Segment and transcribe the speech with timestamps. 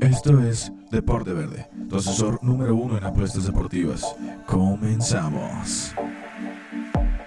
[0.00, 4.16] Esto es Deporte Verde, tu asesor número uno en apuestas deportivas.
[4.46, 5.94] Comenzamos.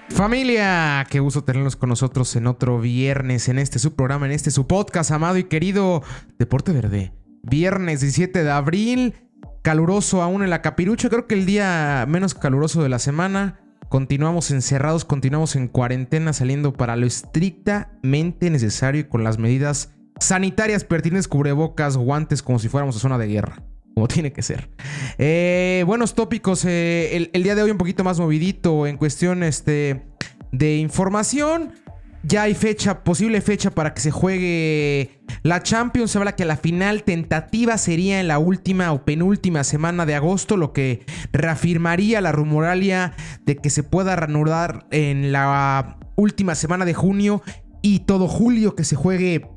[0.09, 4.51] Familia, qué gusto tenerlos con nosotros en otro viernes, en este su programa, en este
[4.51, 6.03] su podcast, amado y querido
[6.37, 7.13] Deporte Verde.
[7.41, 9.15] Viernes 17 de abril,
[9.63, 13.62] caluroso aún en la capirucha, creo que el día menos caluroso de la semana.
[13.93, 20.83] Continuamos encerrados, continuamos en cuarentena, saliendo para lo estrictamente necesario y con las medidas sanitarias
[20.83, 23.61] pertinentes, cubrebocas, guantes, como si fuéramos a zona de guerra.
[23.93, 24.67] Como tiene que ser.
[25.19, 26.65] Eh, buenos tópicos.
[26.65, 30.01] eh, el, el día de hoy un poquito más movidito en cuestión este,
[30.51, 31.73] de información.
[32.25, 36.11] Ya hay fecha, posible fecha para que se juegue la Champions.
[36.11, 40.55] Se habla que la final tentativa sería en la última o penúltima semana de agosto,
[40.55, 43.13] lo que reafirmaría la rumoralia
[43.45, 47.41] de que se pueda reanudar en la última semana de junio
[47.81, 49.49] y todo julio que se juegue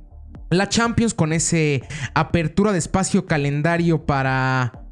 [0.50, 4.85] la Champions con ese apertura de espacio calendario para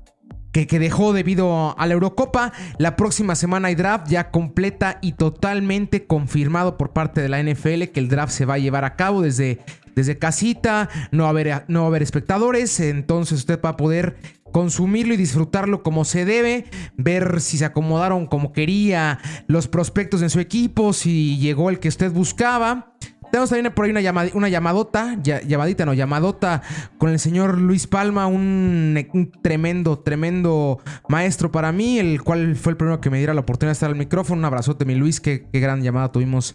[0.55, 2.52] que, que, dejó debido a la Eurocopa.
[2.78, 7.91] La próxima semana hay draft ya completa y totalmente confirmado por parte de la NFL
[7.92, 9.58] que el draft se va a llevar a cabo desde,
[9.97, 14.16] desde casita, no haber, no va a haber espectadores, entonces usted va a poder
[14.55, 16.66] consumirlo y disfrutarlo como se debe,
[16.97, 21.88] ver si se acomodaron como quería los prospectos en su equipo, si llegó el que
[21.88, 22.94] usted buscaba.
[23.35, 26.63] Tenemos también por ahí una, llamad una llamadota, llamadita, no, llamadota
[26.99, 32.77] con el señor Luis Palma, un, tremendo, tremendo maestro para mí, el cual fue el
[32.77, 34.39] primero que me diera la oportunidad de estar al micrófono.
[34.39, 36.55] Un abrazote, mi Luis, qué, qué gran llamada tuvimos.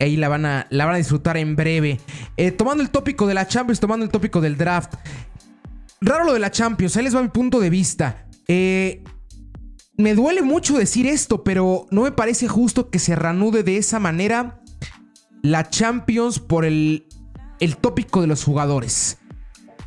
[0.00, 2.00] Ahí la van a, la van a disfrutar en breve.
[2.38, 4.94] Eh, tomando el tópico de la Champions, tomando el tópico del draft.
[6.00, 8.28] Raro lo de la Champions, ahí les va mi punto de vista.
[8.48, 9.04] Eh,
[9.98, 13.98] me duele mucho decir esto, pero no me parece justo que se reanude de esa
[14.00, 14.63] manera
[15.44, 17.06] la Champions por el,
[17.60, 19.18] el tópico de los jugadores.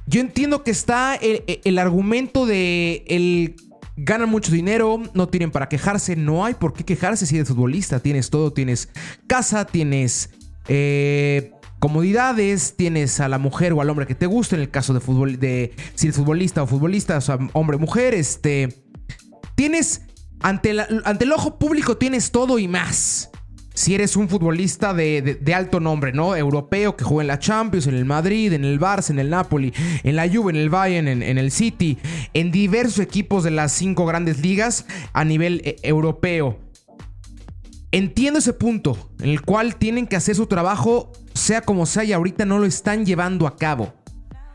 [0.05, 3.55] Yo entiendo que está el, el, argumento de el
[3.95, 7.99] ganan mucho dinero, no tienen para quejarse, no hay por qué quejarse si eres futbolista,
[7.99, 8.89] tienes todo, tienes
[9.25, 10.29] casa, tienes
[10.67, 14.93] eh, comodidades, tienes a la mujer o al hombre que te guste, en el caso
[14.93, 18.83] de fútbol, de si eres futbolista o futbolista, o sea, hombre, mujer, este,
[19.55, 20.03] tienes
[20.39, 23.31] ante, ante el ojo público tienes todo y más
[23.77, 26.35] si eres un futbolista de, de, alto nombre, ¿no?
[26.35, 29.71] Europeo que juega en la Champions, en el Madrid, en el Barça, en el Napoli,
[30.03, 31.99] en la Juve, en el Bayern, en, en el City,
[32.33, 36.57] en diversos equipos de las cinco grandes ligas a nivel eh, europeo.
[37.91, 42.13] Entiendo ese punto en el cual tienen que hacer su trabajo, sea como sea, y
[42.13, 43.93] ahorita no lo están llevando a cabo.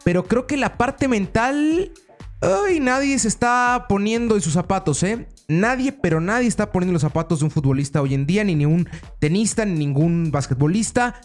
[0.02, 1.92] Pero creo que la parte mental.
[2.42, 5.28] Ay, nadie se está poniendo en sus zapatos, ¿eh?
[5.46, 8.88] Nadie, pero nadie está poniendo los zapatos de un futbolista hoy en día, ni ningún
[9.20, 11.20] tenista, ni ningún basquetbolista.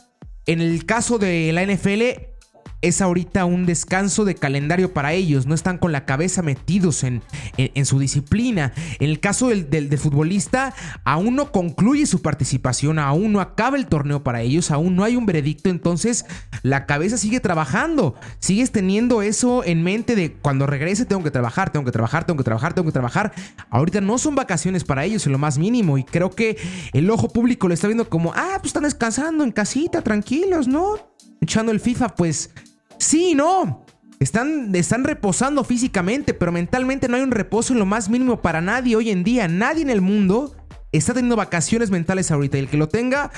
[0.45, 2.36] En el caso de la NFL,
[2.81, 5.45] es ahorita un descanso de calendario para ellos.
[5.47, 7.23] No están con la cabeza metidos en,
[7.57, 8.73] en, su disciplina.
[8.99, 10.73] En el caso del, del, del, futbolista,
[11.03, 15.15] aún no concluye su participación, aún no acaba el torneo para ellos, aún no hay
[15.15, 15.69] un veredicto.
[15.69, 16.25] Entonces,
[16.61, 18.15] la cabeza sigue trabajando.
[18.39, 22.37] Sigues teniendo eso en mente de cuando regrese tengo que trabajar, tengo que trabajar, tengo
[22.37, 23.33] que trabajar, tengo que trabajar.
[23.69, 25.97] Ahorita no son vacaciones para ellos en lo más mínimo.
[25.97, 26.57] Y creo que
[26.93, 30.95] el ojo público lo está viendo como, ah, pues están descansando en casita, tranquilos, ¿no?
[31.41, 32.51] Echando el FIFA, pues
[32.99, 33.85] Sí, no.
[34.19, 38.61] Están, están reposando físicamente, pero mentalmente no hay un reposo en lo más mínimo para
[38.61, 39.47] nadie hoy en día.
[39.47, 40.55] Nadie en el mundo
[40.91, 42.57] está teniendo vacaciones mentales ahorita.
[42.57, 43.31] Y el que lo tenga,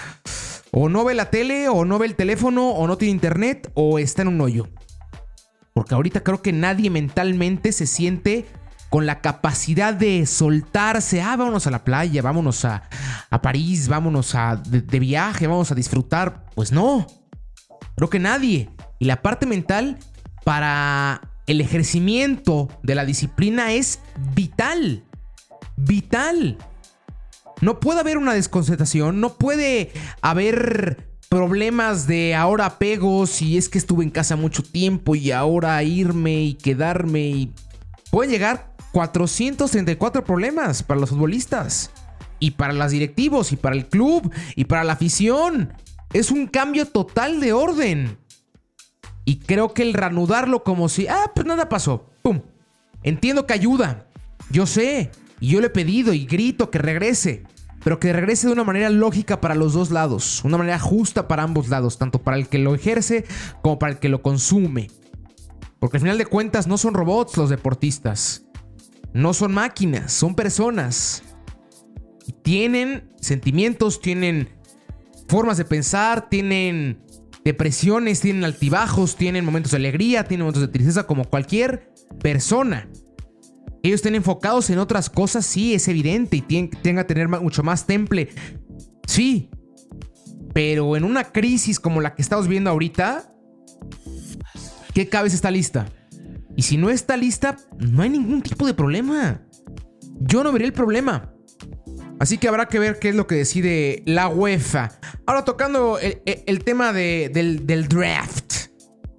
[0.72, 4.00] o no ve la tele, o no ve el teléfono, o no tiene internet, o
[4.00, 4.70] está en un hoyo.
[5.74, 8.46] Porque ahorita creo que nadie mentalmente se siente
[8.90, 11.22] con la capacidad de soltarse.
[11.22, 12.84] Ah, vámonos a la playa, vámonos a,
[13.30, 16.46] a París, vámonos a, de, de viaje, vamos a disfrutar.
[16.56, 17.06] Pues no.
[17.98, 18.70] Creo que nadie.
[19.00, 19.98] Y la parte mental
[20.44, 24.00] para el ejercimiento de la disciplina es
[24.36, 25.04] vital.
[25.78, 26.58] Vital.
[27.62, 29.92] No puede haber una desconcentración, no puede
[30.22, 35.82] haber problemas de ahora apegos y es que estuve en casa mucho tiempo y ahora
[35.84, 37.50] irme y quedarme
[38.10, 41.92] pueden llegar 434 problemas para los futbolistas
[42.40, 45.74] y para los directivos y para el club y para la afición.
[46.14, 48.18] Es un cambio total de orden.
[49.30, 52.10] Y creo que el reanudarlo como si, ah, pues nada pasó.
[52.24, 52.42] ¡Pum!
[53.04, 54.08] Entiendo que ayuda.
[54.50, 55.12] Yo sé.
[55.40, 57.44] Y yo le he pedido y grito que regrese.
[57.84, 60.44] Pero que regrese de una manera lógica para los dos lados.
[60.44, 62.00] Una manera justa para ambos lados.
[62.00, 63.24] Tanto para el que lo ejerce
[63.62, 64.90] como para el que lo consume.
[65.78, 68.48] Porque al final de cuentas no son robots los deportistas.
[69.14, 71.22] No son máquinas, son personas.
[72.42, 74.50] tienen sentimientos, tienen
[75.28, 77.04] formas de pensar, tienen
[77.50, 81.92] depresiones, tienen altibajos, tienen momentos de alegría, tienen momentos de tristeza como cualquier
[82.22, 82.88] persona.
[83.82, 87.88] Ellos estén enfocados en otras cosas, sí, es evidente, y tienen, que tener mucho más
[87.88, 88.30] temple,
[89.08, 89.50] sí.
[90.54, 93.34] Pero en una crisis como la que estamos viendo ahorita,
[94.94, 95.88] ¿qué cabeza está lista?
[96.56, 99.42] Y si no está lista, no hay ningún tipo de problema.
[100.20, 101.34] Yo no veré el problema.
[102.20, 104.92] Así que habrá que ver qué es lo que decide la UEFA.
[105.26, 108.54] Ahora tocando el, tema del, draft.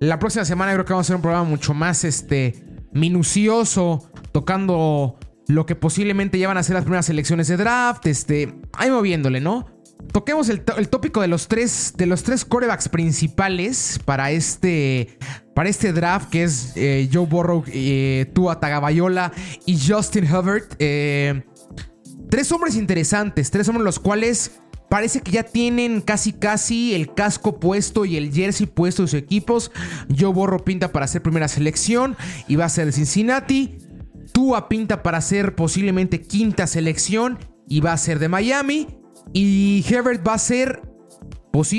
[0.00, 2.62] La próxima semana creo que vamos a hacer un programa mucho más este,
[2.92, 5.18] minucioso, tocando
[5.48, 8.06] lo que posiblemente ya van a ser las primeras elecciones de draft.
[8.06, 9.66] Este, ahí moviéndole, ¿no?
[10.12, 15.18] Toquemos el, tópico de los tres, de los tres corebacks principales para este,
[15.54, 19.32] para este draft, que es eh, Joe Burrow, eh, Tua Tagabayola
[19.66, 20.74] y Justin Herbert.
[20.78, 21.44] Eh,
[22.30, 24.52] tres hombres interesantes, tres hombres los cuales
[24.88, 29.18] parece que ya tienen casi casi el casco puesto y el jersey puesto de sus
[29.18, 29.70] equipos.
[30.16, 32.16] Joe Burrow pinta para ser primera selección
[32.48, 33.78] y va a ser Cincinnati.
[34.32, 37.38] Tua pinta para ser posiblemente quinta selección
[37.68, 38.86] y va a ser de Miami.
[39.32, 40.82] Y Herbert va a ser,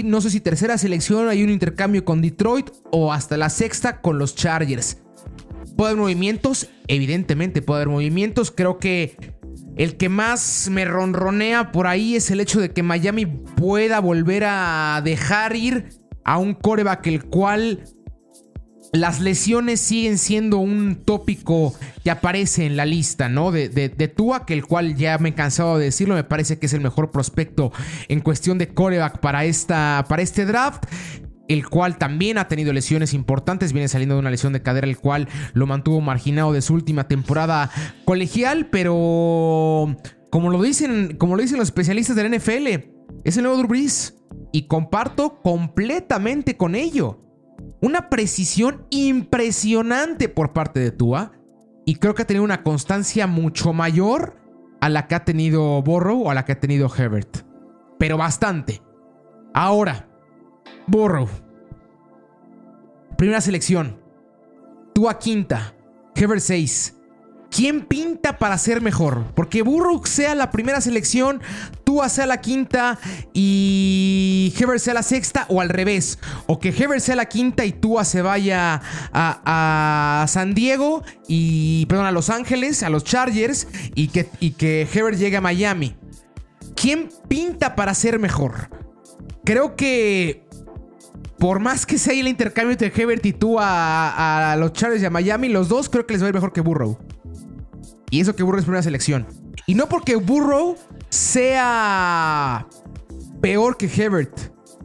[0.04, 4.20] no sé si tercera selección, hay un intercambio con Detroit o hasta la sexta con
[4.20, 4.98] los Chargers.
[5.76, 6.68] ¿Puede haber movimientos?
[6.88, 8.52] Evidentemente puede haber movimientos.
[8.52, 9.18] Creo que
[9.82, 14.44] el que más me ronronea por ahí es el hecho de que Miami pueda volver
[14.46, 15.90] a dejar ir
[16.24, 17.84] a un coreback el cual
[18.94, 21.74] las lesiones siguen siendo un tópico
[22.04, 23.52] que aparece en la lista, ¿no?
[23.52, 26.68] De, de, Tua, que el cual ya me he cansado de decirlo, me parece que
[26.68, 27.72] es el mejor prospecto
[28.08, 30.84] en cuestión de coreback para, esta, para este draft
[31.54, 34.98] el cual también ha tenido lesiones importantes, viene saliendo de una lesión de cadera, el
[34.98, 37.70] cual lo mantuvo marginado de su última temporada
[38.06, 39.96] colegial, pero
[40.30, 42.68] como lo dicen, como lo dicen los especialistas del NFL,
[43.24, 43.72] es el nuevo Drew
[44.52, 47.20] y comparto completamente con ello.
[47.82, 51.34] Una precisión impresionante por parte de Tua.
[51.86, 54.38] Y creo que ha tenido una constancia mucho mayor
[54.82, 57.38] a la que ha tenido Borrow o a la que ha tenido Herbert.
[57.98, 58.82] Pero bastante.
[59.54, 60.11] Ahora,
[60.88, 61.28] Borrow.
[63.18, 64.00] Primera selección.
[64.94, 65.76] Tua quinta.
[66.16, 66.96] Herbert 6.
[67.52, 69.26] ¿Quién pinta para ser mejor?
[69.36, 71.42] Porque Burrow sea la primera selección,
[71.84, 72.98] Tua sea la quinta
[73.34, 76.18] y Heber sea la sexta, o al revés.
[76.48, 78.82] O que Heber sea la quinta y Tua se vaya
[79.12, 84.88] a, San Diego y, perdón, a Los Ángeles, a los Chargers y que, y que
[84.92, 85.98] Heber llegue a Miami.
[86.74, 88.70] ¿Quién pinta para ser mejor?
[89.44, 90.48] Creo que
[91.42, 95.10] por más que sea el intercambio entre Hebert y Tua a, los Chargers y a
[95.10, 97.00] Miami, los dos creo que les va a ir mejor que Burrow.
[98.12, 99.26] Y eso que Burrow es primera selección.
[99.66, 100.78] Y no porque Burrow
[101.10, 102.68] sea
[103.42, 104.38] peor que Hebert.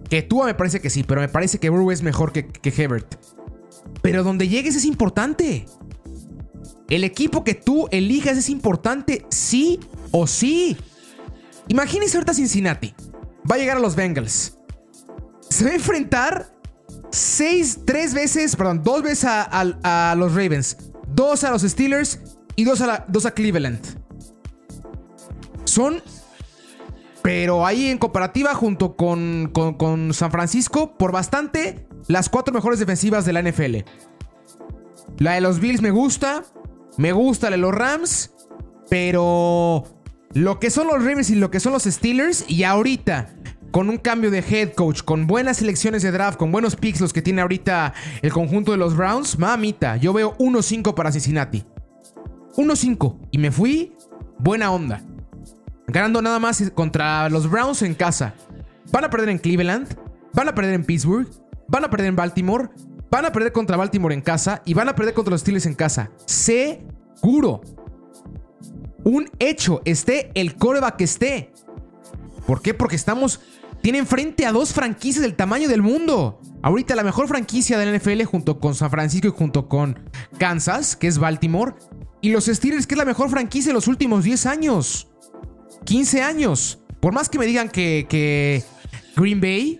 [0.08, 2.70] Que tú me parece que sí, pero me parece que Burrow es mejor que, que
[2.70, 3.16] Hebert.
[4.00, 5.66] Pero donde llegues es importante.
[6.88, 9.78] El equipo que tú elijas es importante, sí
[10.10, 10.78] o sí.
[11.68, 12.94] Imagínense ahorita Cincinnati.
[13.50, 14.55] Va a llegar a los Bengals.
[15.56, 16.52] Se va a enfrentar
[17.10, 20.76] seis, tres veces, perdón, dos veces a, los Ravens,
[21.14, 22.20] dos a los Steelers
[22.56, 23.80] y dos a, Cleveland.
[25.64, 26.02] Son,
[27.22, 33.24] pero ahí en comparativa junto con, con, San Francisco, por bastante, las cuatro mejores defensivas
[33.24, 33.76] de la NFL.
[35.16, 36.44] La de los Bills me gusta,
[36.98, 38.30] me gusta la de los Rams,
[38.90, 39.84] pero
[40.34, 43.30] lo que son los Ravens y lo que son los Steelers, y ahorita
[43.70, 47.12] con un cambio de head coach, con buenas selecciones de draft, con buenos picks los
[47.12, 51.64] que tiene ahorita el conjunto de los Browns, mamita, yo veo 1-5 para Cincinnati.
[52.56, 53.94] 1-5 y me fui
[54.38, 55.02] buena onda.
[55.86, 58.34] Ganando nada más contra los Browns en casa.
[58.90, 59.96] Van a perder en Cleveland,
[60.32, 61.28] van a perder en Pittsburgh,
[61.68, 62.68] van a perder en Baltimore,
[63.10, 65.74] van a perder contra Baltimore en casa y van a perder contra los Steelers en
[65.74, 66.10] casa.
[66.24, 67.60] Seguro.
[69.04, 71.52] Un hecho, esté el coreback que esté.
[72.46, 72.74] ¿Por qué?
[72.74, 73.40] Porque estamos.
[73.86, 76.40] Tienen frente a dos franquicias del tamaño del mundo.
[76.60, 80.96] Ahorita la mejor franquicia de la NFL junto con San Francisco y junto con Kansas,
[80.96, 81.74] que es Baltimore,
[82.20, 85.06] y los Steelers, que es la mejor franquicia de los últimos 10 años.
[85.84, 86.80] 15 años.
[86.98, 88.64] Por más que me digan que,
[89.14, 89.78] Green Bay,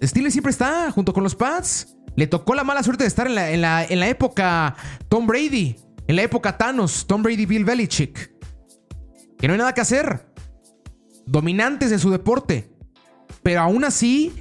[0.00, 1.96] Steelers siempre está junto con los Pats.
[2.14, 4.76] Le tocó la mala suerte de estar en la, en la, en la época
[5.08, 5.74] Tom Brady,
[6.06, 8.30] en la época Thanos, Tom Brady, Bill Belichick.
[9.36, 10.29] Que no hay nada que hacer.
[11.30, 12.70] Dominantes de su deporte.
[13.42, 14.32] Pero aún así,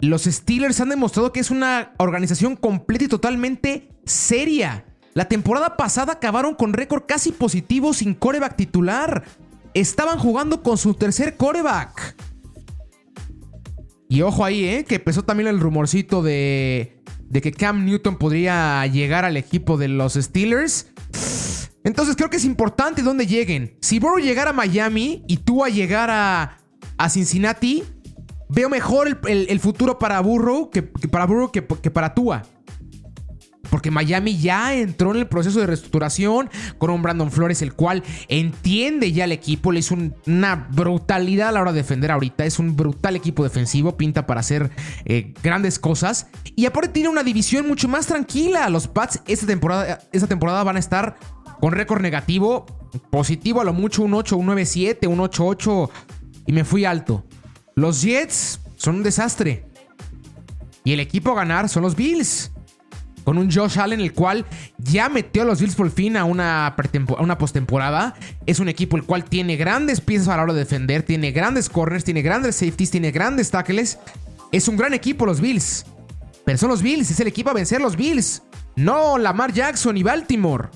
[0.00, 4.84] los Steelers han demostrado que es una organización completa y totalmente seria.
[5.14, 9.24] La temporada pasada acabaron con récord casi positivo sin coreback titular.
[9.72, 12.16] estaban jugando con su tercer coreback.
[14.08, 14.84] Y ojo ahí, ¿eh?
[14.84, 19.88] Que empezó también el rumorcito de, de que Cam Newton podría llegar al equipo de
[19.88, 20.88] los Steelers.
[21.86, 23.76] Entonces creo que es importante dónde lleguen.
[23.80, 26.58] Si Burrow llegara a Miami y tú a llegar a,
[27.08, 27.84] Cincinnati,
[28.48, 32.42] veo mejor el, futuro para Burrow que, para Burrow que, que para Tua.
[33.70, 38.02] Porque Miami ya entró en el proceso de reestructuración con un Brandon Flores, el cual
[38.26, 39.70] entiende ya el equipo.
[39.70, 42.44] Le hizo una brutalidad a la hora de defender ahorita.
[42.44, 44.72] Es un brutal equipo defensivo, pinta para hacer
[45.04, 46.26] eh, grandes cosas.
[46.56, 48.68] Y aparte tiene una división mucho más tranquila.
[48.70, 51.16] Los Pats esta temporada, esta temporada van a estar
[51.60, 52.66] con récord negativo,
[53.10, 55.90] positivo a lo mucho un 8, un 9-7, un 8-8.
[56.46, 57.24] Y me fui alto.
[57.74, 59.66] Los Jets son un desastre.
[60.84, 62.52] Y el equipo a ganar son los Bills
[63.26, 64.46] con un Josh Allen, el cual
[64.78, 66.76] ya metió a los Bills por fin a una,
[67.18, 68.14] una postemporada.
[68.46, 71.68] Es un equipo el cual tiene grandes piezas a la hora de defender, tiene grandes
[71.68, 73.98] corners, tiene grandes safeties, tiene grandes tackles.
[74.52, 75.86] Es un gran equipo los Bills.
[76.44, 78.44] Pero son los Bills, es el equipo a vencer los Bills.
[78.76, 80.68] No Lamar Jackson y Baltimore.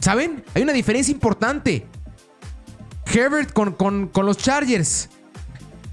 [0.00, 0.44] ¿Saben?
[0.54, 1.86] Hay una diferencia importante.
[3.12, 3.72] Herbert con,
[4.06, 5.08] con los Chargers.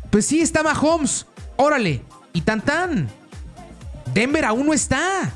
[0.10, 1.26] Pues sí, está Mahomes.
[1.58, 2.02] Órale.
[2.34, 3.10] Y tan tan.
[4.14, 5.34] Denver aún no está.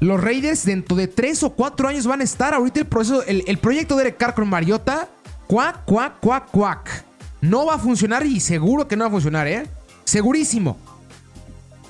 [0.00, 2.54] Los Raiders dentro de tres o cuatro años van a estar.
[2.54, 5.08] Ahorita el proceso, el, proyecto de Eric con Mariota,
[5.46, 7.04] cuac, cuac, cuac, cuac.
[7.40, 9.66] No va a funcionar y seguro que no va a funcionar, ¿eh?
[10.04, 10.76] Segurísimo.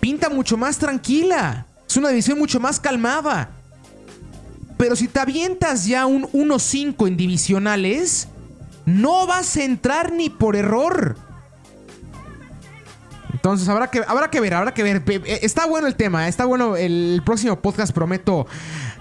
[0.00, 1.66] Pinta mucho más tranquila.
[1.88, 3.50] Es una división mucho más calmada.
[4.82, 8.26] Pero si te avientas ya un 1-5 en divisionales,
[8.84, 11.16] no vas a entrar ni por error.
[13.32, 15.04] Entonces habrá que, habrá que ver, habrá que ver.
[15.06, 16.76] Eh, está bueno el tema, está bueno.
[16.76, 18.48] El próximo podcast prometo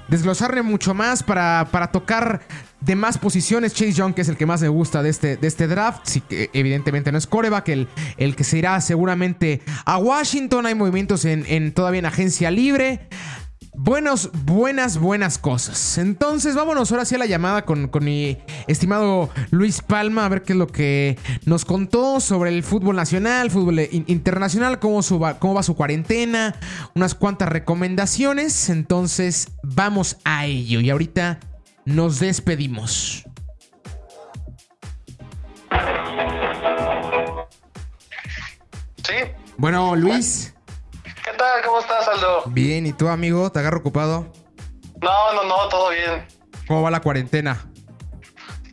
[0.07, 2.41] desglosarle mucho más para, para tocar
[2.79, 3.73] de más posiciones.
[3.73, 6.01] Chase Young, que es el que más me gusta de este, de este draft.
[6.03, 6.21] Sí,
[6.53, 10.67] evidentemente no es coreback, el, el que se irá seguramente a Washington.
[10.67, 13.07] Hay movimientos en, en todavía en agencia libre.
[13.73, 15.97] Buenos, buenas, buenas cosas.
[15.97, 18.37] Entonces, vámonos ahora sí a la llamada con, mi
[18.67, 23.49] estimado Luis Palma, a ver qué es lo que nos contó sobre el fútbol nacional,
[23.49, 24.99] fútbol internacional, cómo,
[25.39, 26.53] cómo va su cuarentena,
[26.95, 28.69] unas cuantas recomendaciones.
[28.69, 30.81] Entonces, vamos a ello.
[30.81, 31.39] Y ahorita
[31.85, 33.23] nos despedimos.
[39.03, 39.15] Sí.
[39.57, 40.53] Bueno, Luis.
[41.31, 41.61] ¿Qué tal?
[41.65, 42.43] ¿Cómo estás, Aldo?
[42.47, 43.49] Bien, ¿y tú, amigo?
[43.49, 44.33] ¿Te agarro ocupado?
[45.01, 46.27] No, no, no, todo bien.
[46.67, 47.57] ¿Cómo va la cuarentena?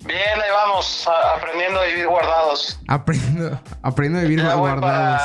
[0.04, 2.80] Bien, ahí vamos, aprendiendo a vivir guardados.
[2.88, 5.22] Aprendiendo, aprendiendo a vivir guardados.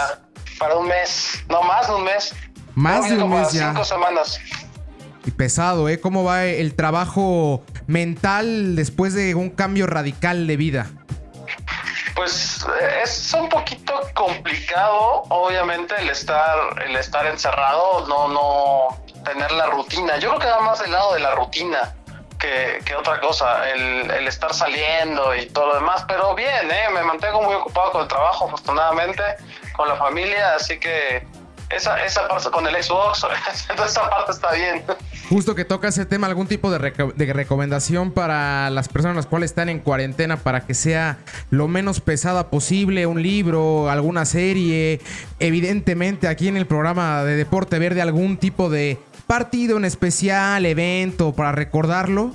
[0.59, 2.35] Para, un mes, no más de un mes.
[2.75, 3.69] Más de un mes ya.
[3.69, 4.39] Cinco semanas.
[5.25, 5.99] Y pesado, ¿eh?
[5.99, 10.91] ¿Cómo va el trabajo mental después de un cambio radical de vida?
[12.15, 12.65] Pues
[13.03, 20.17] es un poquito complicado, obviamente, el estar, el estar encerrado, no, no tener la rutina.
[20.17, 21.95] Yo creo que va más del lado de la rutina
[22.39, 26.05] que, que otra cosa, el, el, estar saliendo y todo lo demás.
[26.07, 26.89] Pero bien, ¿eh?
[26.93, 29.23] me mantengo muy ocupado con el trabajo, afortunadamente,
[29.75, 31.25] con la familia, así que
[31.69, 33.25] esa, esa parte con el Xbox,
[33.85, 34.85] esa parte está bien.
[35.33, 36.77] Justo que toca ese tema, algún tipo de,
[37.33, 41.17] recomendación para las personas las cuales están en cuarentena para que sea
[41.49, 45.01] lo menos pesada posible, un libro, alguna serie,
[45.39, 51.33] evidentemente aquí en el programa de Deporte Verde algún tipo de partido en especial, evento
[51.33, 52.31] para recordarlo.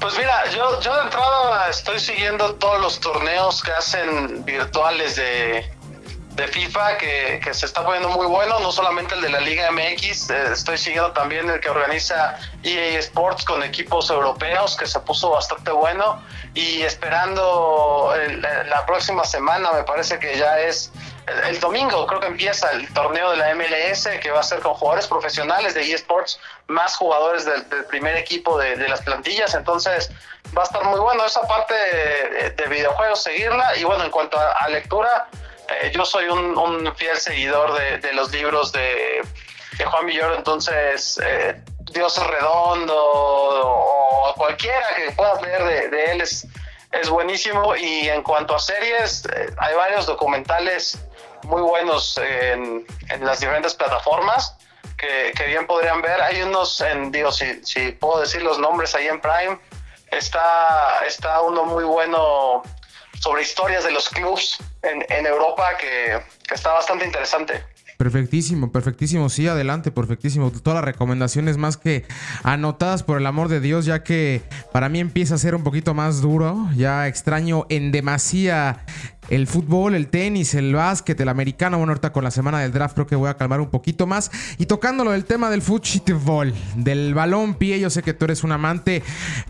[0.00, 5.70] Pues mira, yo, yo de entrada estoy siguiendo todos los torneos que hacen virtuales de,
[6.34, 9.70] de FIFA que, que, se está poniendo muy bueno, no solamente el de la Liga
[9.70, 14.98] MX, eh, estoy siguiendo también el que organiza EA Sports con equipos europeos, que se
[15.00, 16.22] puso bastante bueno,
[16.54, 18.14] y esperando
[18.66, 20.90] la próxima semana, me parece que ya es
[21.46, 24.72] el, domingo, creo que empieza el torneo de la MLS, que va a ser con
[24.74, 30.10] jugadores profesionales de EA Sports, más jugadores del, primer equipo de, las plantillas, entonces
[30.56, 34.66] va a estar muy bueno esa parte de, videojuegos, seguirla, y bueno, en cuanto a
[34.68, 35.28] lectura,
[35.80, 39.22] eh, yo soy un, fiel seguidor de, los libros de,
[39.84, 41.60] Juan Villoro, entonces eh,
[41.92, 46.46] Dios redondo o cualquiera que puedas leer de, él es,
[46.92, 47.74] es buenísimo.
[47.74, 50.98] Y en cuanto a series, eh, hay varios documentales
[51.44, 52.86] muy buenos en,
[53.20, 54.56] las diferentes plataformas.
[54.96, 56.22] Que, bien podrían ver.
[56.22, 59.58] Hay unos, en, digo, si, si puedo decir los nombres ahí en Prime,
[60.12, 62.62] está, está uno muy bueno
[63.22, 66.20] sobre historias de los clubs en, Europa que,
[66.52, 67.62] está bastante interesante.
[67.96, 69.28] Perfectísimo, perfectísimo.
[69.28, 70.50] Sí, adelante, perfectísimo.
[70.50, 72.04] Todas las recomendaciones más que
[72.42, 75.94] anotadas por el amor de Dios, ya que para mí empieza a ser un poquito
[75.94, 76.68] más duro.
[76.74, 78.84] Ya extraño en demasía
[79.28, 81.78] el fútbol, el tenis, el básquet, el americano.
[81.78, 84.30] Bueno, ahorita con la semana del draft creo que voy a calmar un poquito más.
[84.58, 88.52] Y tocándolo del tema del fútbol, del balón pie, yo sé que tú eres un
[88.52, 89.02] amante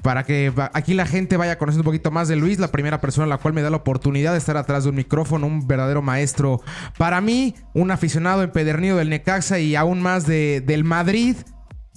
[0.03, 3.25] para que aquí la gente vaya conociendo un poquito más de Luis, la primera persona
[3.25, 6.03] a la cual me da la oportunidad de estar atrás de un micrófono, un verdadero
[6.03, 6.61] maestro
[6.99, 11.37] para mí, un aficionado empedernido del Necaxa y aún más de, del Madrid.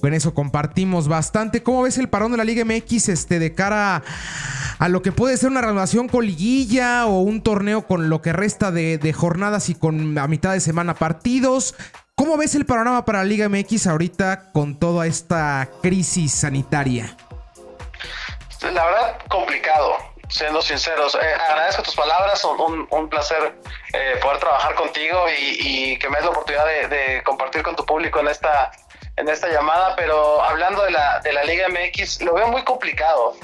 [0.05, 1.63] Con eso compartimos bastante.
[1.63, 4.03] ¿Cómo ves el parón de la Liga MX este, de cara
[4.77, 8.31] a lo que puede ser una renovación con liguilla o un torneo con lo que
[8.31, 11.73] resta de, jornadas y con a mitad de semana partidos?
[12.13, 17.17] ¿Cómo ves el panorama para la Liga MX ahorita con toda esta crisis sanitaria?
[18.61, 19.95] La verdad, complicado,
[20.29, 21.15] siendo sinceros.
[21.15, 23.59] Eh, agradezco tus palabras, un, un placer
[23.91, 28.19] eh, poder trabajar contigo y, que me des la oportunidad de compartir con tu público
[28.19, 28.71] en esta
[29.17, 33.35] en esta llamada, pero hablando de la, de la Liga MX, lo veo muy complicado.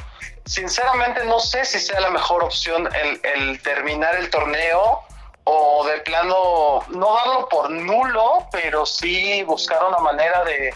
[0.45, 2.89] Sinceramente no sé si sea la mejor opción
[3.23, 5.01] el, terminar el torneo
[5.43, 10.73] o de plano no darlo por nulo, pero sí buscar una manera de,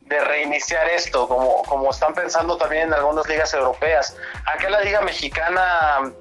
[0.00, 4.16] de reiniciar esto, como, como están pensando también en algunas ligas europeas.
[4.46, 6.12] Aquí en la Liga Mexicana,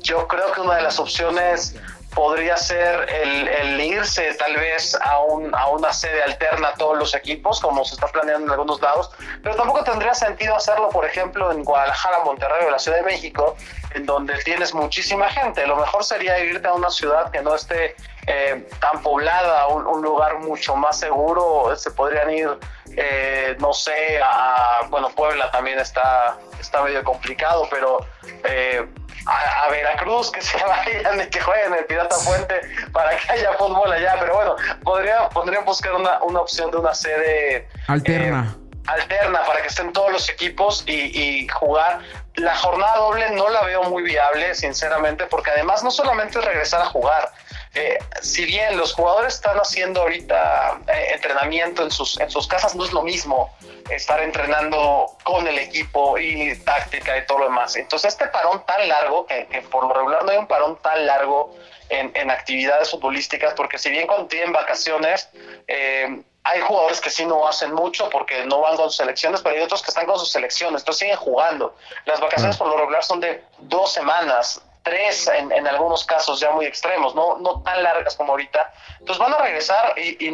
[0.00, 1.76] yo creo que una de las opciones
[2.16, 7.14] podría ser el, irse tal vez a, un, a una sede alterna a todos los
[7.14, 9.10] equipos, como se está planeando en algunos lados,
[9.42, 13.54] pero tampoco tendría sentido hacerlo, por ejemplo, en Guadalajara, Monterrey o la Ciudad de México,
[13.94, 15.66] en donde tienes muchísima gente.
[15.66, 17.94] Lo mejor sería irte a una ciudad que no esté
[18.26, 21.76] eh, tan poblada, un, un, lugar mucho más seguro.
[21.76, 22.48] Se podrían ir,
[22.96, 27.98] eh, no sé, a, bueno, Puebla también está, está medio complicado, pero...
[28.44, 28.86] Eh,
[29.26, 32.60] a, Veracruz, que se vayan y que jueguen el Pirata Fuente
[32.92, 34.16] para que haya fútbol allá.
[34.20, 38.54] Pero bueno, podría, podrían buscar una, una opción de una sede alterna.
[38.60, 42.00] Eh, alterna para que estén todos los equipos y, jugar.
[42.34, 46.82] La jornada doble no la veo muy viable, sinceramente, porque además no solamente es regresar
[46.82, 47.32] a jugar.
[47.76, 52.74] Eh, si bien los jugadores están haciendo ahorita eh, entrenamiento en sus, en sus casas,
[52.74, 53.54] no es lo mismo
[53.90, 57.76] estar entrenando con el equipo y táctica y todo lo demás.
[57.76, 61.54] Entonces este parón tan largo, que, por lo regular no hay un parón tan largo
[61.90, 65.28] en, actividades futbolísticas, porque si bien cuando tienen vacaciones,
[65.68, 69.54] eh, hay jugadores que sí no hacen mucho porque no van con sus selecciones, pero
[69.54, 71.76] hay otros que están con sus selecciones, entonces siguen jugando.
[72.06, 76.64] Las vacaciones por lo regular son de dos semanas, tres en, algunos casos ya muy
[76.64, 78.72] extremos, no, no tan largas como ahorita.
[79.00, 80.30] Entonces van a regresar y,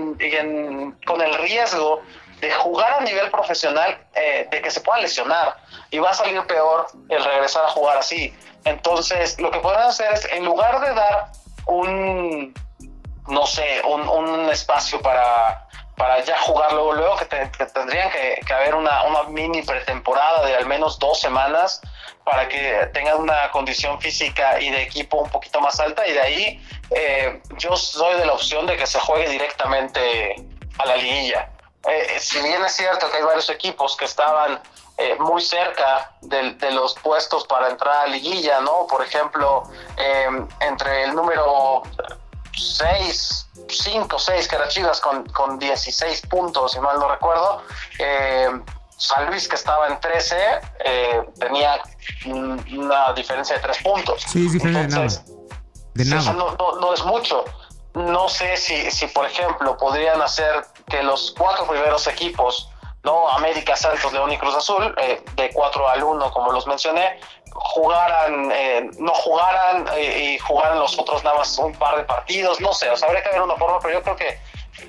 [1.07, 2.03] con el riesgo
[2.39, 5.57] de jugar a nivel profesional, eh, de que se puedan lesionar
[5.91, 8.35] y va a salir peor el regresar a jugar así.
[8.65, 11.33] Entonces, lo que pueden hacer es, en lugar de dar
[11.67, 12.53] un,
[13.29, 15.67] no sé, un, espacio para,
[16.03, 20.67] para ya jugar luego, luego que, tendrían que, haber una, una, mini pretemporada de al
[20.67, 21.81] menos dos semanas
[22.25, 26.21] para que tengan una condición física y de equipo un poquito más alta y de
[26.21, 30.45] ahí eh, yo soy de la opción de que se juegue directamente
[30.79, 31.49] a la liguilla.
[31.89, 34.61] Eh, si bien es cierto que hay varios equipos que estaban
[34.99, 38.89] eh, muy cerca de, los puestos para entrar a liguilla, ¿no?
[38.89, 39.63] Por ejemplo,
[39.97, 41.85] em, entre el número
[42.57, 47.63] 6, 5, 6, que era Chivas con, con 16 puntos, si mal no recuerdo.
[47.99, 48.63] Em,
[48.97, 50.37] San Luis, que estaba en 13,
[50.85, 51.83] eh, tenía
[52.27, 54.23] una diferencia de 3 puntos.
[54.27, 54.95] Sí, es diferente
[55.95, 56.33] de nada.
[56.33, 57.45] no, no es mucho.
[57.95, 62.71] No sé si, si, por ejemplo, podrían hacer que los cuatro primeros equipos,
[63.03, 63.29] ¿no?
[63.29, 67.21] América, Santos, León y Cruz Azul, eh, de 4 al 1, como los mencioné,
[67.75, 72.61] jugaran, eh, no jugaran eh, y jugaran los otros nada más un par de partidos,
[72.61, 74.39] no sé, o sea, habría que ver una forma, pero yo creo que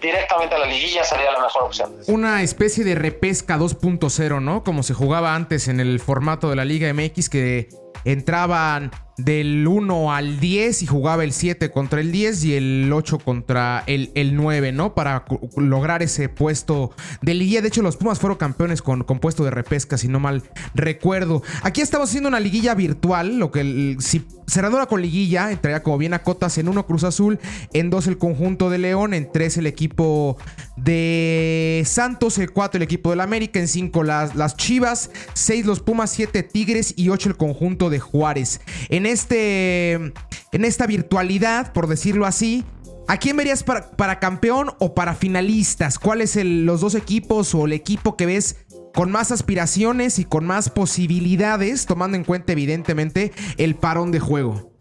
[0.01, 1.95] directamente a la liguilla sería la mejor opción.
[2.07, 4.63] Una especie de repesca 2.0, ¿no?
[4.63, 7.69] Como se jugaba antes en el formato de la Liga MX que
[8.05, 13.19] entraban del 1 al 10 y jugaba el 7 contra el 10 y el 8
[13.19, 14.95] contra el, el 9, ¿no?
[14.95, 17.61] Para lograr ese puesto de liguilla.
[17.61, 21.43] De hecho, los Pumas fueron campeones con, con, puesto de repesca, si no mal recuerdo.
[21.61, 26.13] Aquí estamos haciendo una liguilla virtual, lo que si cerradora con liguilla, entraría como bien
[26.13, 27.39] a cotas en 1 Cruz Azul,
[27.73, 30.37] en 2 el conjunto de León, en 3 el equipo
[30.75, 35.79] de Santos, el 4 el equipo del América, en 5 las, las Chivas, 6 los
[35.79, 38.61] Pumas, 7 Tigres y 8 el conjunto de Juárez.
[38.89, 42.65] En, este, en esta virtualidad, por decirlo así,
[43.07, 45.99] ¿a quién verías para, campeón o para finalistas?
[45.99, 50.45] ¿Cuáles son los dos equipos o el equipo que ves con más aspiraciones y con
[50.45, 54.73] más posibilidades, tomando en cuenta evidentemente el parón de juego?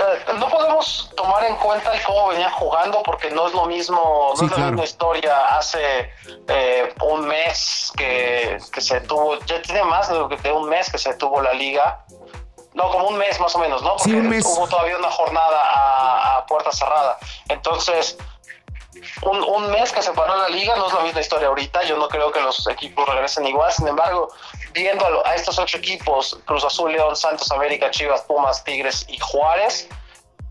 [0.00, 4.34] Eh, no podemos tomar en cuenta el cómo venía jugando porque no es lo mismo,
[4.38, 6.10] no es la misma historia hace
[6.48, 11.42] eh, un mes que, se tuvo, ya tiene más de, un mes que se tuvo
[11.42, 12.04] la liga.
[12.72, 13.96] No, como un mes más o menos, ¿no?
[13.96, 17.18] Porque hubo todavía una jornada a, a puerta cerrada.
[17.48, 18.16] Entonces,
[19.22, 21.82] un, un, mes que se paró la liga no es la misma historia ahorita.
[21.84, 23.72] Yo no creo que los equipos regresen igual.
[23.72, 24.28] Sin embargo,
[24.72, 29.88] viendo a, estos ocho equipos, Cruz Azul, León, Santos, América, Chivas, Pumas, Tigres y Juárez,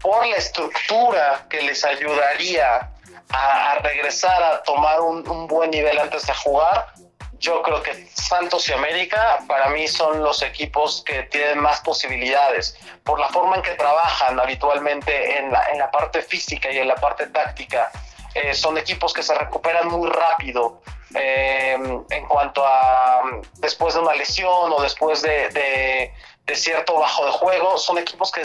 [0.02, 2.92] por la estructura que les ayudaría
[3.32, 6.94] a, regresar a tomar un, un, buen nivel antes de jugar,
[7.40, 12.78] yo creo que Santos y América para mí son los equipos que tienen más posibilidades
[13.04, 16.88] por la forma en que trabajan habitualmente en la, en la parte física y en
[16.88, 17.92] la parte táctica.
[18.36, 20.82] Eh, son equipos que se recuperan muy rápido
[21.16, 21.74] eh,
[22.10, 23.22] en cuanto a
[23.58, 26.14] después de una lesión o después de,
[26.54, 28.42] cierto bajo de juego, son equipos que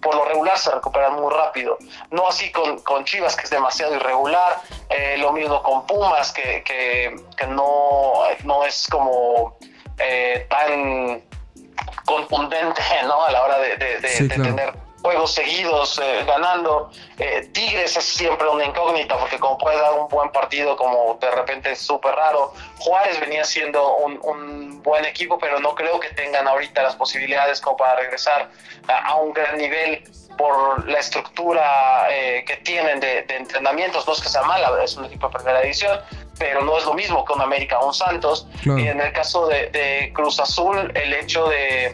[0.00, 1.76] por lo regular se recuperan muy rápido.
[2.10, 4.60] No así con, Chivas, que es demasiado irregular,
[4.90, 8.12] eh, lo mismo con Pumas, que, que, no,
[8.44, 9.56] no es como
[10.48, 11.22] tan
[12.04, 13.24] contundente ¿no?
[13.24, 13.76] a la hora de,
[14.28, 16.90] tener juegos seguidos eh, ganando.
[17.18, 21.30] Eh, Tigres es siempre una incógnita porque como puede dar un buen partido como de
[21.30, 22.54] repente es súper raro.
[22.78, 27.76] Juárez venía siendo un, buen equipo pero no creo que tengan ahorita las posibilidades como
[27.76, 28.50] para regresar
[28.88, 30.02] a, un gran nivel
[30.36, 34.06] por la estructura eh, que tienen de, entrenamientos.
[34.06, 36.00] No es que sea mala, es un equipo de primera edición,
[36.38, 38.46] pero no es lo mismo que un América o un Santos.
[38.64, 41.92] Y en el caso de Cruz Azul, el hecho de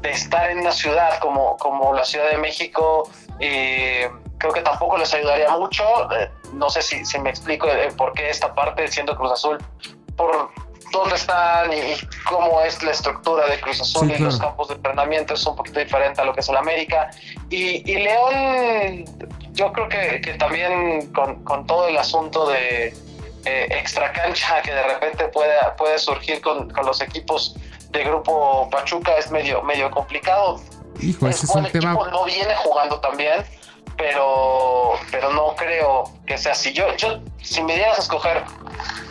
[0.00, 4.08] de estar en una ciudad como, como la Ciudad de México, eh,
[4.38, 5.84] creo que tampoco les ayudaría mucho.
[6.12, 9.58] Eh, no sé si, si me explico por qué esta parte, siendo Cruz Azul,
[10.16, 10.50] por
[10.92, 11.94] dónde están y,
[12.28, 15.80] cómo es la estructura de Cruz Azul y los campos de entrenamiento es un poquito
[15.80, 17.10] diferente a lo que es el América.
[17.50, 19.04] Y, y León,
[19.52, 22.94] yo creo que, que también con, con, todo el asunto de
[23.44, 27.56] eh, extra cancha que de repente puede, puede surgir con, con los equipos
[27.90, 30.60] de grupo Pachuca es medio, medio complicado.
[31.00, 31.94] Hijo, ese es, un tema.
[31.94, 33.44] No viene jugando también,
[33.96, 36.72] pero, pero no creo que sea así.
[36.72, 38.44] Yo, yo si me dieras a escoger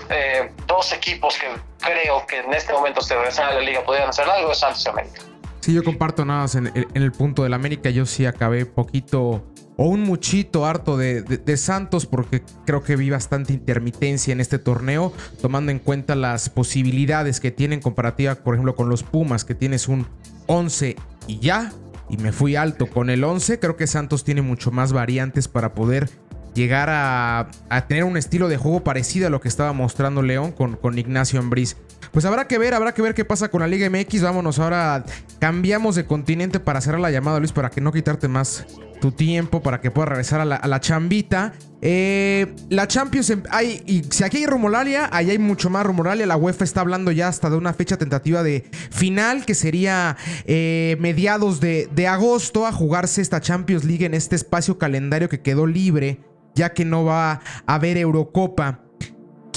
[0.10, 1.48] eh, dos equipos que
[1.80, 4.86] creo que en este momento se regresan a la liga podrían hacer algo, es Santos
[4.86, 5.22] y América.
[5.62, 7.90] Sí, yo comparto nada más en, en el punto del América.
[7.90, 9.44] Yo sí acabé poquito
[9.78, 15.14] o un muchito harto de, Santos porque creo que vi bastante intermitencia en este torneo,
[15.42, 19.88] tomando en cuenta las posibilidades que tienen comparativa, por ejemplo, con los Pumas, que tienes
[19.88, 20.08] un
[20.48, 20.96] 11
[21.28, 21.72] y ya,
[22.10, 25.74] y me fui alto con el 11, creo que Santos tiene mucho más variantes para
[25.74, 26.10] poder
[26.54, 27.50] llegar a,
[27.88, 31.40] tener un estilo de juego parecido a lo que estaba mostrando León con, con Ignacio
[31.40, 31.78] Ambriz.
[32.12, 34.24] Pues habrá que ver, habrá que ver qué pasa con la Liga MX.
[34.24, 35.06] Vámonos ahora,
[35.40, 38.66] cambiamos de continente para cerrar la llamada, Luis, para que no quitarte más
[39.00, 41.54] tu tiempo para que puedas regresar a la, chambita.
[41.82, 46.26] Eh, la Champions, em, hay, y si aquí hay rumolaria, ahí hay mucho más rumolaria.
[46.26, 50.98] La UEFA está hablando ya hasta de una fecha tentativa de final, que sería eh,
[51.00, 55.68] mediados de, de agosto, a jugarse esta Champions League en este espacio calendario que quedó
[55.68, 56.20] libre,
[56.56, 58.87] ya que no va a haber Eurocopa.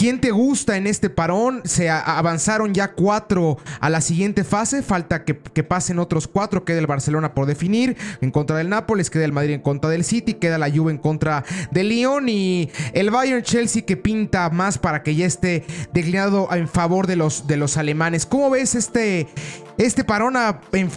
[0.00, 1.60] ¿Quién te gusta en este parón?
[1.66, 4.82] Se avanzaron ya cuatro a la siguiente fase.
[4.82, 6.64] Falta que, pasen otros cuatro.
[6.64, 7.98] Queda el Barcelona por definir.
[8.22, 9.10] En contra del Nápoles.
[9.10, 10.32] Queda el Madrid en contra del City.
[10.32, 12.30] Queda la Juve en contra del Lyon.
[12.30, 17.16] Y el Bayern Chelsea que pinta más para que ya esté declinado en favor de
[17.16, 18.24] los, de los alemanes.
[18.24, 19.28] ¿Cómo ves este,
[19.76, 20.32] este parón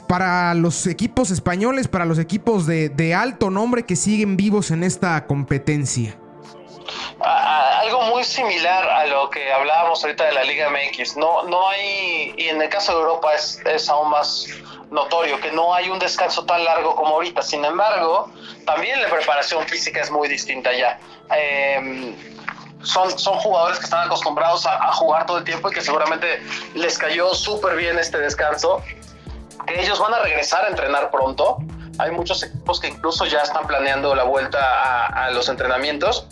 [0.08, 1.90] para los equipos españoles?
[1.90, 6.16] Para los equipos de alto nombre que siguen vivos en esta competencia
[7.20, 11.18] algo muy similar a lo que hablábamos ahorita de la Liga MX.
[11.18, 14.48] No, no hay, y en el caso de Europa es, es aún más
[14.94, 17.42] notorio que no hay un descanso tan largo como ahorita.
[17.42, 18.32] Sin embargo,
[18.66, 21.00] también la preparación física es muy distinta ya.
[21.36, 22.16] Em,
[22.84, 26.42] son, son jugadores que están acostumbrados a, jugar todo el tiempo y que seguramente
[26.76, 28.82] les cayó súper bien este descanso.
[29.66, 31.58] Que ellos van a regresar a entrenar pronto.
[31.98, 36.28] Hay muchos equipos que incluso ya están planeando la vuelta a, a los entrenamientos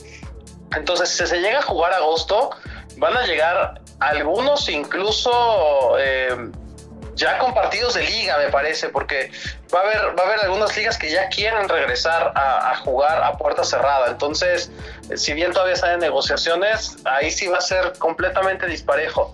[0.75, 2.51] entonces, si se llega a jugar agosto,
[2.97, 6.51] van a llegar algunos incluso eh,
[7.15, 9.31] ya con partidos de liga, me parece, porque
[9.73, 13.37] va a haber, va a haber algunas ligas que ya quieren regresar a, jugar a
[13.37, 14.07] puerta cerrada.
[14.07, 14.71] Entonces,
[15.15, 19.33] si bien todavía están en negociaciones, ahí sí va a ser completamente disparejo.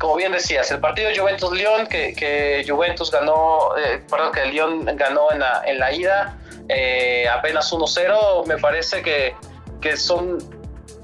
[0.00, 5.40] como bien decías, el partido Juventus-León, que, Juventus ganó, eh, perdón, que León ganó en
[5.40, 6.38] la, en la ida,
[6.68, 9.36] eh, apenas 1-0, me parece que
[9.84, 10.38] que son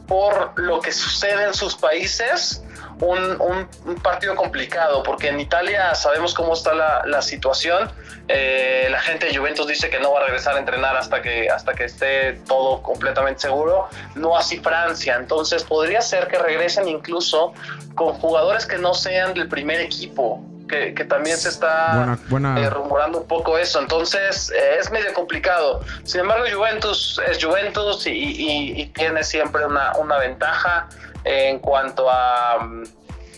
[0.08, 2.64] por lo que sucede en sus países
[3.00, 3.68] un,
[4.02, 7.90] partido complicado, porque en Italia sabemos cómo está la, situación.
[8.28, 11.50] Eh, la gente de Juventus dice que no va a regresar a entrenar hasta que,
[11.50, 13.88] hasta que esté todo completamente seguro.
[14.14, 15.16] No así Francia.
[15.16, 17.52] Entonces podría ser que regresen incluso
[17.94, 20.42] con jugadores que no sean del primer equipo.
[20.70, 23.80] Que, también se está eh, rumorando un poco eso.
[23.80, 25.80] Entonces eh, es medio complicado.
[26.04, 30.88] Sin embargo, Juventus es Juventus y, tiene siempre una, una ventaja
[31.24, 32.54] en cuanto a,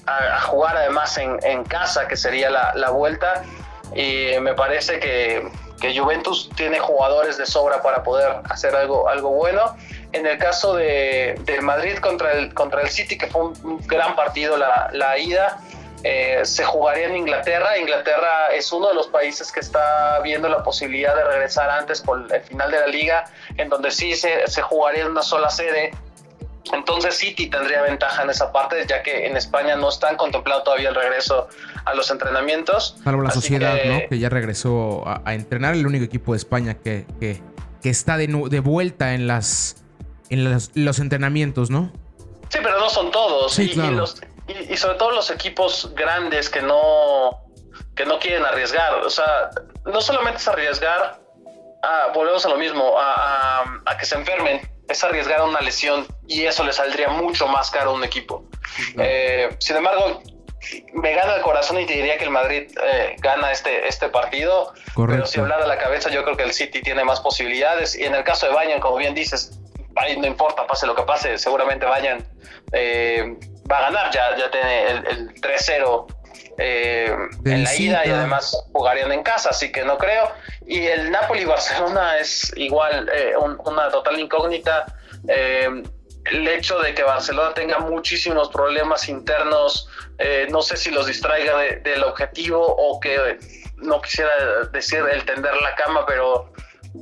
[0.07, 3.45] a, jugar además en, casa, que sería la, vuelta.
[3.95, 9.31] Y me parece que, que, Juventus tiene jugadores de sobra para poder hacer algo, algo
[9.31, 9.75] bueno.
[10.13, 14.15] En el caso de, del Madrid contra el, contra el City, que fue un, gran
[14.17, 15.59] partido la, la ida,
[16.05, 17.79] eh, se jugaría en Inglaterra.
[17.79, 22.27] Inglaterra es uno de los países que está viendo la posibilidad de regresar antes por
[22.33, 23.25] el final de la liga,
[23.57, 25.93] en donde sí se, se jugaría en una sola sede
[26.71, 30.91] entonces City tendría ventaja en esa parte, ya que en España no están contemplando todavía
[30.91, 31.49] el regreso
[31.85, 32.97] a los entrenamientos.
[33.03, 34.01] Salvo la sociedad, que, ¿no?
[34.09, 37.43] Que ya regresó a, entrenar, el único equipo de España que, que,
[37.83, 39.85] está de, de, vuelta en las
[40.31, 41.93] en los, entrenamientos, ¿no?
[42.49, 43.53] Sí, pero no son todos.
[43.53, 44.05] Sí, claro.
[44.05, 44.32] y,
[44.77, 47.45] sobre todo los equipos grandes que no,
[47.95, 48.95] que no quieren arriesgar.
[48.95, 49.51] O sea,
[49.85, 51.21] no solamente es arriesgar,
[52.15, 56.65] volvemos a lo mismo, a, a que se enfermen es arriesgar una lesión y eso
[56.65, 58.45] le saldría mucho más caro a un equipo.
[58.99, 60.23] Eh, sin embargo,
[60.93, 64.73] me gana el corazón y te diría que el Madrid eh, gana este, este partido.
[64.95, 67.97] Pero si hablar de la cabeza, yo creo que el City tiene más posibilidades.
[67.97, 69.59] Y en el caso de Bayern, como bien dices,
[70.19, 72.27] no importa, pase lo que pase, seguramente Bayern
[72.73, 73.37] eh,
[73.71, 74.11] va a ganar.
[74.13, 76.07] Ya, ya tiene el, el 3-0
[76.59, 80.31] eh, en la ida y además jugarían en casa, así que no creo.
[80.67, 84.87] Y el Napoli-Barcelona es igual eh, una total incógnita.
[85.29, 85.83] Eh,
[86.25, 89.89] el hecho de que Barcelona tenga muchísimos problemas internos,
[90.51, 93.41] no sé si los distraiga del objetivo o que
[93.79, 94.31] no quisiera
[94.73, 96.53] decir el tender la cama, pero,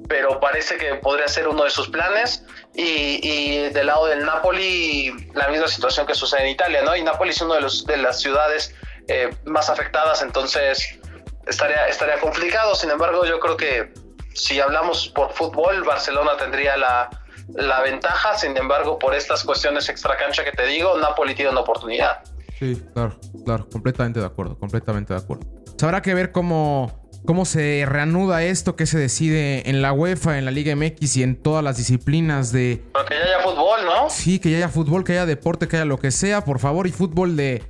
[0.08, 2.44] pero parece que podría ser uno de sus planes.
[2.74, 6.94] Y, y, del lado del Napoli, la misma situación que sucede en Italia, ¿no?
[6.96, 8.74] Y Napoli es una de, los, de las ciudades
[9.08, 10.98] eh, más afectadas, entonces
[11.46, 12.74] estaría, estaría complicado.
[12.74, 13.92] Sin embargo, yo creo que
[14.34, 17.10] si hablamos por fútbol, Barcelona tendría la,
[17.54, 22.22] la ventaja, sin embargo, por estas cuestiones extracancha que te digo, Napoli tiene una oportunidad.
[22.58, 25.46] Sí, claro, claro, completamente de acuerdo, completamente de acuerdo.
[25.82, 30.44] Habrá que ver cómo, cómo se reanuda esto que se decide en la UEFA, en
[30.44, 32.82] la Liga MX y en todas las disciplinas de...
[32.92, 34.10] Pero que ya haya fútbol, ¿no?
[34.10, 36.86] Sí, que ya haya fútbol, que haya deporte, que haya lo que sea, por favor,
[36.86, 37.62] y fútbol de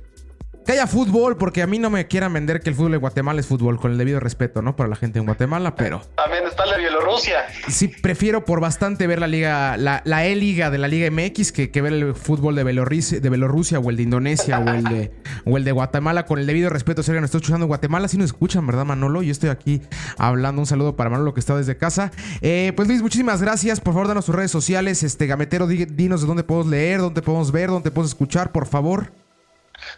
[0.65, 3.39] que haya fútbol, porque a mí no me quieran vender que el fútbol de Guatemala
[3.39, 4.75] es fútbol, con el debido respeto, ¿no?
[4.75, 6.01] Para la gente en Guatemala, pero.
[6.15, 7.45] También está la Bielorrusia.
[7.67, 11.71] Sí, prefiero por bastante ver la liga, la, la E-Liga de la Liga MX que,
[11.71, 15.11] que ver el fútbol de Bielorrusia, de Bielorrusia o el de Indonesia o el de,
[15.45, 17.01] o el de Guatemala, con el debido respeto.
[17.01, 19.23] Alguien nos está escuchando en Guatemala, si nos escuchan, ¿verdad, Manolo?
[19.23, 19.81] Yo estoy aquí
[20.17, 20.61] hablando.
[20.61, 22.11] Un saludo para Manolo que está desde casa.
[22.41, 23.79] Eh, pues Luis, muchísimas gracias.
[23.81, 25.03] Por favor, danos tus redes sociales.
[25.03, 29.20] Este, Gametero, dinos de dónde podemos leer, dónde podemos ver, dónde podemos escuchar, por favor.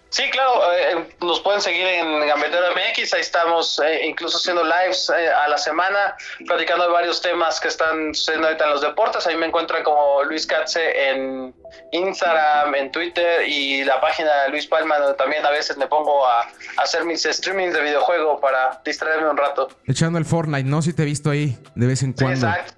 [0.09, 5.09] Sí, claro, eh, nos pueden seguir en Gambetero MX, ahí estamos eh, incluso haciendo lives
[5.09, 9.25] eh, a la semana, platicando de varios temas que están sucediendo ahorita en los deportes.
[9.25, 11.55] Ahí me encuentran como Luis Katze en
[11.91, 16.27] Instagram, en Twitter y la página de Luis Palma, donde también a veces me pongo
[16.27, 19.69] a, hacer mis streamings de videojuego para distraerme un rato.
[19.87, 20.83] Echando el Fortnite, ¿no?
[20.83, 22.47] Si te he visto ahí de vez en cuando.
[22.47, 22.73] exacto,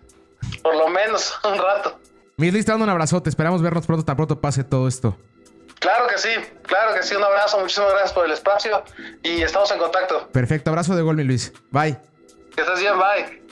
[0.64, 2.00] por lo menos un rato.
[2.38, 5.18] Luis, te dando un abrazote, esperamos vernos pronto, tan pronto pase todo esto.
[5.86, 6.30] Claro que sí,
[6.64, 7.14] claro que sí.
[7.14, 8.84] Un abrazo, muchísimas gracias por el espacio
[9.22, 10.28] y estamos en contacto.
[10.32, 11.54] Perfecto, abrazo de gol, mi Luis.
[11.70, 11.96] Bye.
[12.56, 13.44] Que estés bien, bye.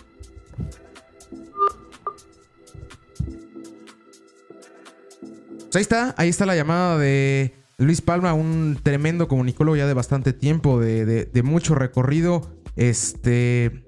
[5.62, 9.93] Pues ahí está, ahí está la llamada de Luis Palma, un tremendo comunicólogo ya de
[9.93, 12.50] bastante tiempo, de, de mucho recorrido.
[12.76, 13.86] Este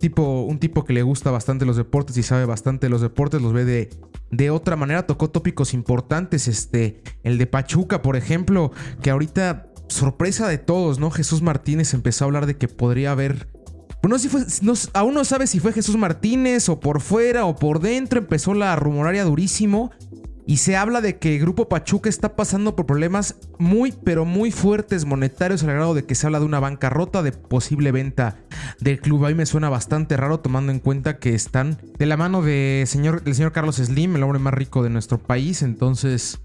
[0.00, 3.54] tipo, un tipo que le gusta bastante los deportes y sabe bastante los deportes, los
[3.54, 3.88] ve de
[4.30, 5.06] de otra manera.
[5.06, 11.10] Tocó tópicos importantes, este, el de Pachuca, por ejemplo, que ahorita, sorpresa de todos, ¿no?
[11.10, 13.48] Jesús Martínez empezó a hablar de que podría haber...
[14.02, 14.42] Pues no, si fue,
[14.92, 18.76] aún no sabe si fue Jesús Martínez o por fuera o por dentro, empezó la
[18.76, 19.90] rumoraria durísimo.
[20.48, 24.52] Y se habla de que el Grupo Pachuca está pasando por problemas muy, pero muy
[24.52, 28.36] fuertes monetarios al grado de que se habla de una bancarrota, de posible venta
[28.78, 29.24] del club.
[29.24, 32.84] A mí me suena bastante raro tomando en cuenta que están de la mano de
[32.86, 35.62] señor, del señor Carlos Slim, el hombre más rico de nuestro país.
[35.62, 36.38] Entonces...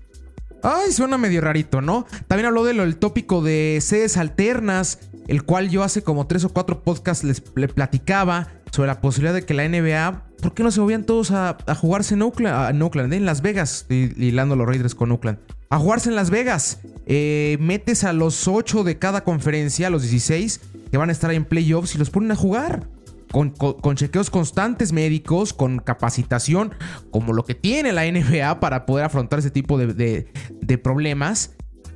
[0.64, 2.06] Ay, suena medio rarito, ¿no?
[2.28, 6.84] También habló del tópico de sedes alternas, el cual yo hace como tres o cuatro
[6.84, 10.82] podcasts les, le platicaba sobre la posibilidad de que la NBA ¿por qué no se
[10.82, 13.86] movían todos a, jugarse en Oakland, en Las Vegas?
[13.90, 15.40] Hilando los Raiders con Oakland.
[15.70, 16.80] A jugarse en Las Vegas.
[17.06, 20.60] Eh, metes a los 8 de cada conferencia, a los 16,
[20.92, 22.88] que van a estar en playoffs y los ponen a jugar.
[23.32, 26.74] Con, chequeos constantes médicos, con capacitación,
[27.12, 31.52] como lo que tiene la NBA para poder afrontar ese tipo de problemas.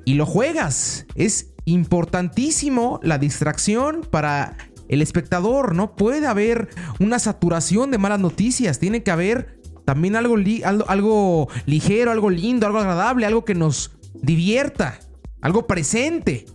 [0.05, 1.05] Y lo juegas.
[1.15, 4.55] Es importantísimo la distracción para
[4.89, 5.75] el espectador.
[5.75, 6.69] No puede haber
[6.99, 8.79] una saturación de malas noticias.
[8.79, 10.35] Tiene que haber también algo,
[10.87, 14.99] algo, ligero, algo lindo, algo agradable, algo que nos divierta,
[15.41, 16.45] algo presente.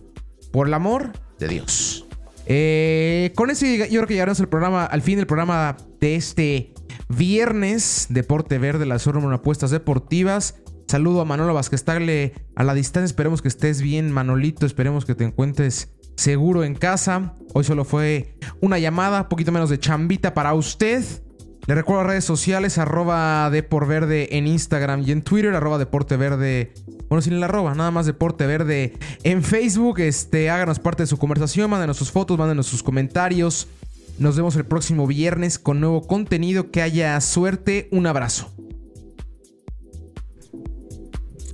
[0.51, 2.05] Por el amor de Dios.
[2.45, 6.73] Eh, con eso yo creo que llegaremos al programa, al fin del programa de este
[7.07, 8.07] viernes.
[8.09, 10.55] Deporte Verde, las en apuestas deportivas.
[10.87, 13.05] Saludo a Manolo Vázquez a la distancia.
[13.05, 14.65] Esperemos que estés bien, Manolito.
[14.65, 17.33] Esperemos que te encuentres seguro en casa.
[17.53, 21.03] Hoy solo fue una llamada, poquito menos de chambita para usted.
[21.67, 26.73] Le recuerdo redes sociales, arroba Verde en Instagram y en Twitter, arroba Deporte Verde.
[27.09, 29.99] Bueno, sin el arroba, nada más Deporte Verde en Facebook.
[29.99, 33.67] Este, háganos parte de su conversación, mándenos sus fotos, mándenos sus comentarios.
[34.17, 36.71] Nos vemos el próximo viernes con nuevo contenido.
[36.71, 37.89] Que haya suerte.
[37.91, 38.51] Un abrazo.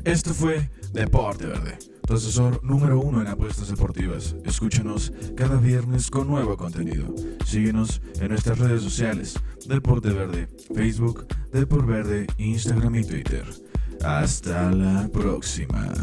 [0.03, 4.33] Esto fue Deporte Verde tu asesor número uno en apuestas deportivas.
[4.45, 7.13] Escúchanos cada viernes con nuevo contenido.
[7.45, 9.35] Síguenos en nuestras redes sociales,
[9.67, 13.45] Deporte Verde, Facebook, Deporte Verde, Instagram y Twitter.
[14.01, 15.93] Hasta la próxima.